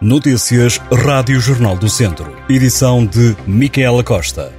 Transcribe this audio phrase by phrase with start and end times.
[0.00, 2.36] Notícias Rádio Jornal do Centro.
[2.50, 4.52] Edição de Micaela Costa.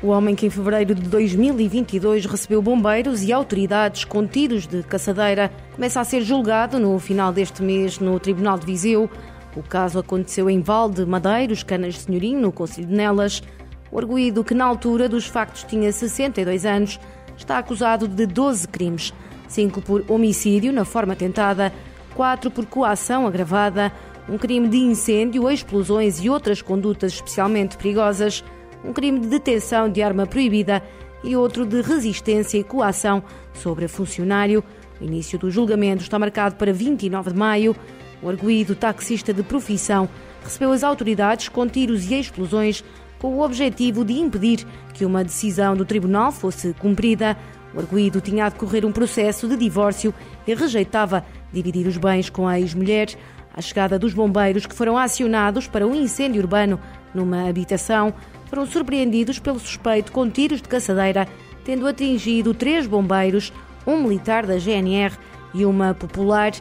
[0.00, 5.50] O homem que em fevereiro de 2022 recebeu bombeiros e autoridades com tiros de caçadeira
[5.74, 9.10] começa a ser julgado no final deste mês no Tribunal de Viseu.
[9.56, 13.42] O caso aconteceu em Valde, Madeiros, Canas de Senhorim, no Conselho de Nelas.
[13.90, 17.00] O arguído, que na altura dos factos tinha 62 anos,
[17.36, 19.12] está acusado de 12 crimes.
[19.52, 21.72] 5 por homicídio na forma tentada,
[22.14, 23.92] 4 por coação agravada,
[24.28, 28.42] um crime de incêndio, explosões e outras condutas especialmente perigosas,
[28.82, 30.82] um crime de detenção de arma proibida
[31.22, 33.22] e outro de resistência e coação
[33.54, 34.64] sobre funcionário.
[35.00, 37.76] O início do julgamento está marcado para 29 de maio.
[38.22, 40.08] O arguído taxista de profissão
[40.42, 42.82] recebeu as autoridades com tiros e explosões
[43.18, 47.36] com o objetivo de impedir que uma decisão do tribunal fosse cumprida.
[47.74, 50.14] O arguído tinha a decorrer um processo de divórcio
[50.46, 53.08] e rejeitava dividir os bens com a ex-mulher.
[53.54, 56.80] À chegada dos bombeiros que foram acionados para um incêndio urbano
[57.14, 58.14] numa habitação,
[58.46, 61.26] foram surpreendidos pelo suspeito com tiros de caçadeira,
[61.64, 63.52] tendo atingido três bombeiros,
[63.86, 65.16] um militar da GNR
[65.54, 66.52] e uma popular,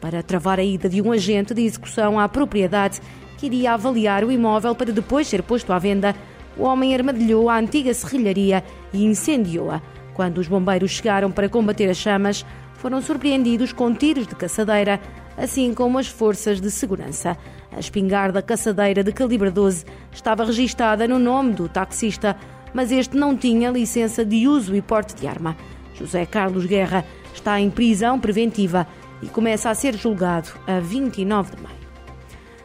[0.00, 3.00] para travar a ida de um agente de execução à propriedade
[3.38, 6.14] que iria avaliar o imóvel para depois ser posto à venda.
[6.56, 9.82] O homem armadilhou a antiga serrilharia e incendiou-a.
[10.16, 12.42] Quando os bombeiros chegaram para combater as chamas,
[12.76, 14.98] foram surpreendidos com tiros de caçadeira,
[15.36, 17.36] assim como as forças de segurança.
[17.70, 22.34] A espingarda caçadeira de calibre 12 estava registada no nome do taxista,
[22.72, 25.54] mas este não tinha licença de uso e porte de arma.
[25.92, 28.86] José Carlos Guerra está em prisão preventiva
[29.20, 31.76] e começa a ser julgado a 29 de maio.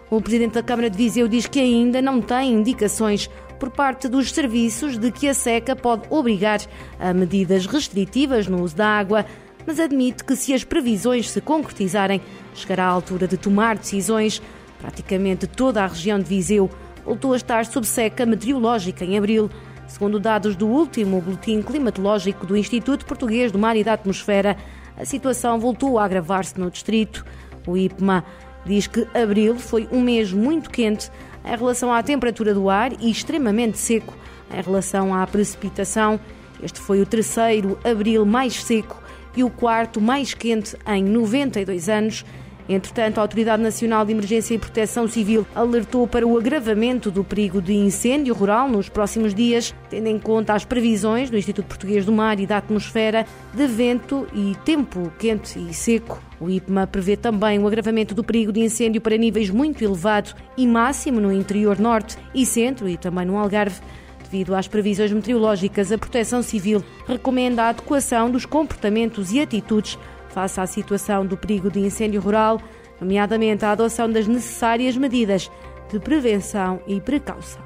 [0.10, 3.30] O presidente da Câmara de Viseu diz que ainda não tem indicações
[3.62, 6.60] por parte dos serviços de que a seca pode obrigar
[7.00, 9.24] a medidas restritivas no uso da água,
[9.68, 12.20] mas admite que se as previsões se concretizarem,
[12.56, 14.42] chegará a altura de tomar decisões.
[14.80, 16.72] Praticamente toda a região de Viseu
[17.06, 19.48] voltou a estar sob seca meteorológica em abril.
[19.88, 24.58] Segundo dados do último boletim climatológico do Instituto Português do Mar e da Atmosfera,
[24.98, 27.24] a situação voltou a agravar-se no distrito.
[27.68, 28.26] O IPMA
[28.66, 31.12] diz que abril foi um mês muito quente,
[31.46, 34.16] em relação à temperatura do ar e extremamente seco
[34.54, 36.20] em relação à precipitação.
[36.62, 39.02] Este foi o terceiro abril mais seco
[39.36, 42.26] e o quarto mais quente em 92 anos.
[42.70, 47.62] Entretanto, a Autoridade Nacional de Emergência e Proteção Civil alertou para o agravamento do perigo
[47.62, 52.12] de incêndio rural nos próximos dias, tendo em conta as previsões do Instituto Português do
[52.12, 56.22] Mar e da Atmosfera de vento e tempo quente e seco.
[56.40, 60.66] O IPMA prevê também o agravamento do perigo de incêndio para níveis muito elevados e
[60.66, 63.80] máximo no interior norte e centro e também no Algarve.
[64.24, 70.00] Devido às previsões meteorológicas, a Proteção Civil recomenda a adequação dos comportamentos e atitudes
[70.34, 72.60] face à situação do perigo de incêndio rural,
[73.00, 75.52] nomeadamente a adoção das necessárias medidas
[75.92, 77.62] de prevenção e precaução.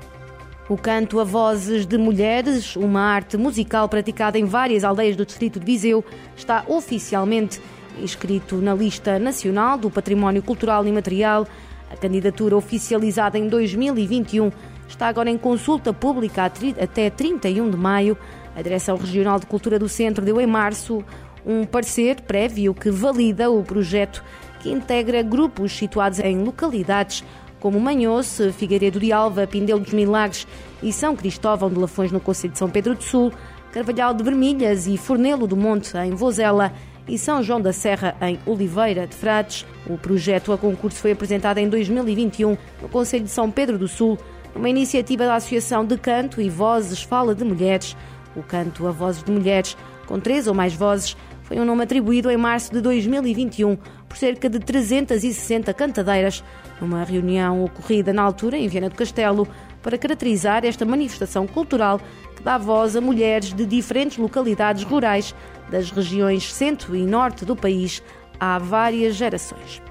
[0.68, 5.60] O canto a vozes de mulheres, uma arte musical praticada em várias aldeias do distrito
[5.60, 6.04] de Viseu,
[6.36, 7.62] está oficialmente
[8.02, 11.48] inscrito na lista nacional do Património Cultural e Material.
[11.92, 14.52] A candidatura oficializada em 2021
[14.88, 18.18] está agora em consulta pública até 31 de maio.
[18.56, 21.06] A Direção Regional de Cultura do Centro deu em março
[21.46, 24.24] um parecer prévio que valida o projeto
[24.60, 27.24] que integra grupos situados em localidades
[27.60, 30.48] como Manhoce, Figueiredo de Alva, Pindelo dos Milagres
[30.84, 33.34] e São Cristóvão de Lafões no Conselho de São Pedro do Sul,
[33.72, 36.72] Carvalhal de Vermelhas e Fornelo do Monte em Vozela
[37.08, 39.66] e São João da Serra em Oliveira de Frades.
[39.88, 44.18] O projeto a concurso foi apresentado em 2021 no Conselho de São Pedro do Sul,
[44.54, 47.96] numa iniciativa da Associação de Canto e Vozes Fala de Mulheres.
[48.36, 49.76] O Canto a Vozes de Mulheres,
[50.06, 53.78] com três ou mais vozes, foi um nome atribuído em março de 2021
[54.10, 56.44] por cerca de 360 cantadeiras,
[56.82, 59.48] numa reunião ocorrida na altura em Viana do Castelo
[59.82, 62.02] para caracterizar esta manifestação cultural
[62.36, 65.36] que dá voz a mulheres de diferentes localidades rurais
[65.70, 68.02] das regiões centro e norte do país
[68.40, 69.84] há várias gerações.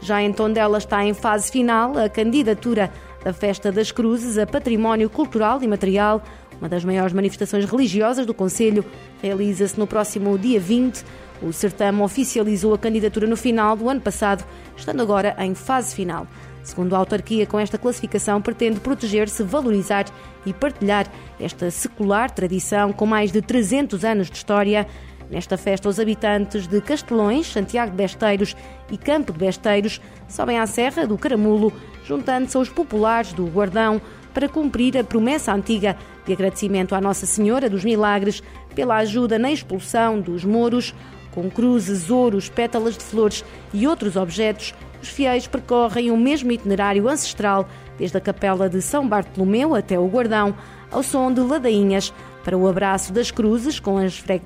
[0.00, 2.92] Já em Tondela está em fase final a candidatura
[3.22, 6.20] da Festa das Cruzes a Património Cultural e Material
[6.60, 8.84] uma das maiores manifestações religiosas do Conselho
[9.22, 11.04] realiza-se no próximo dia 20.
[11.40, 14.44] O certame oficializou a candidatura no final do ano passado,
[14.76, 16.26] estando agora em fase final.
[16.64, 20.04] Segundo a autarquia, com esta classificação pretende proteger-se, valorizar
[20.44, 21.06] e partilhar
[21.40, 24.86] esta secular tradição com mais de 300 anos de história.
[25.30, 28.56] Nesta festa, os habitantes de Castelões, Santiago de Besteiros
[28.90, 31.72] e Campo de Besteiros sobem à Serra do Caramulo,
[32.04, 34.00] juntando-se aos populares do Guardão,
[34.34, 35.96] para cumprir a promessa antiga
[36.28, 38.42] de agradecimento à Nossa Senhora dos Milagres
[38.74, 40.94] pela ajuda na expulsão dos mouros.
[41.32, 47.08] Com cruzes, ouros, pétalas de flores e outros objetos, os fiéis percorrem o mesmo itinerário
[47.08, 50.54] ancestral, desde a capela de São Bartolomeu até o Guardão,
[50.90, 52.12] ao som de ladainhas,
[52.44, 53.96] para o abraço das cruzes com,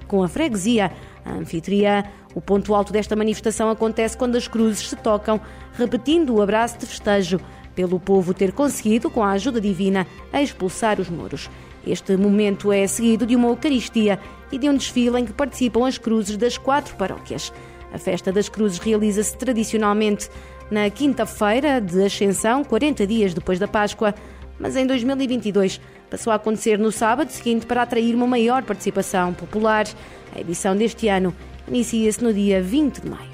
[0.07, 0.93] com a freguesia
[1.25, 2.05] a anfitriã.
[2.35, 5.41] O ponto alto desta manifestação acontece quando as cruzes se tocam,
[5.75, 7.41] repetindo o abraço de festejo,
[7.75, 11.49] pelo povo ter conseguido, com a ajuda divina, expulsar os muros.
[11.87, 14.19] Este momento é seguido de uma Eucaristia
[14.51, 17.53] e de um desfile em que participam as cruzes das quatro paróquias.
[17.93, 20.29] A festa das cruzes realiza-se tradicionalmente
[20.71, 24.15] na quinta-feira de Ascensão, 40 dias depois da Páscoa,
[24.59, 29.87] mas em 2022 passou a acontecer no sábado seguinte para atrair uma maior participação popular.
[30.35, 31.35] A edição deste ano
[31.67, 33.33] inicia-se no dia 20 de maio.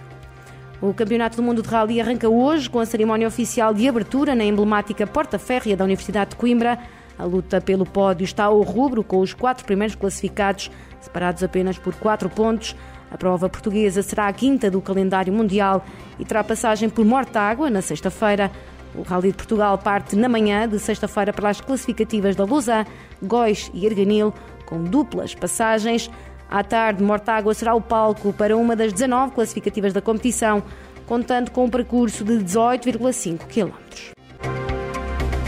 [0.81, 4.45] O Campeonato do Mundo de Rally arranca hoje com a cerimónia oficial de abertura na
[4.45, 6.79] emblemática Porta Férrea da Universidade de Coimbra.
[7.19, 10.71] A luta pelo pódio está ao rubro, com os quatro primeiros classificados,
[11.01, 12.77] separados apenas por quatro pontos.
[13.11, 15.85] A prova portuguesa será a quinta do calendário mundial
[16.19, 18.51] e terá passagem por Mortágua na sexta-feira.
[18.95, 22.87] O Rally de Portugal parte na manhã de sexta-feira para as classificativas da Lusa,
[23.23, 24.33] Góis e Erganil,
[24.67, 26.11] com duplas passagens.
[26.51, 30.63] À tarde, Mortágua será o palco para uma das 19 classificativas da competição,
[31.07, 33.88] contando com um percurso de 18,5 km.